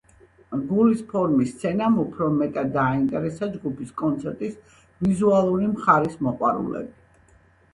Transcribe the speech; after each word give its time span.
გულის 0.69 1.01
ფორმის 1.09 1.51
სცენამ 1.55 1.99
უფრო 2.03 2.29
მეტად 2.37 2.71
დააინტერესა 2.77 3.51
ჯგუფის 3.57 3.93
კონცერტების 4.01 4.81
ვიზუალური 5.05 5.71
მხარის 5.77 6.17
მოყვარულები. 6.29 7.39